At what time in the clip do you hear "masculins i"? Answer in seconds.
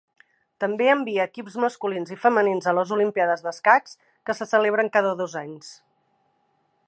1.65-2.17